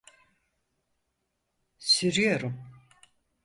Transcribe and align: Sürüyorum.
Sürüyorum. 1.79 2.59